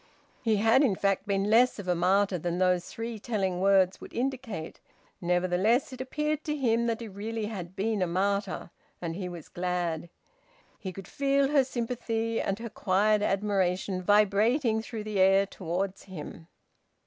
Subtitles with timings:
[0.41, 4.15] He had in fact been less of a martyr than those three telling words would
[4.15, 4.79] indicate.
[5.21, 9.47] Nevertheless it appeared to him that he really had been a martyr; and he was
[9.47, 10.09] glad.
[10.79, 16.47] He could feel her sympathy and her quiet admiration vibrating through the air towards him.